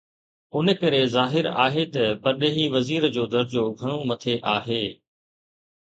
ان 0.59 0.67
ڪري 0.79 1.01
ظاهر 1.15 1.49
آهي 1.65 1.85
ته 1.99 2.03
پرڏيهي 2.23 2.65
وزير 2.77 3.01
جو 3.19 3.23
درجو 3.37 3.63
گهڻو 3.79 3.97
مٿي 4.09 4.35
آهي. 4.57 4.85